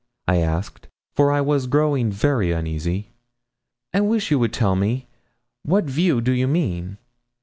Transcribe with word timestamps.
I 0.27 0.37
asked, 0.37 0.87
for 1.13 1.31
I 1.31 1.41
was 1.41 1.67
growing 1.67 2.09
very 2.11 2.51
uneasy. 2.51 3.11
'I 3.93 4.01
wish 4.01 4.31
you 4.31 4.39
would 4.39 4.51
tell 4.51 4.75
me. 4.75 5.05
What 5.61 5.83
view 5.85 6.21
do 6.21 6.31
you 6.31 6.47
mean?' 6.47 6.97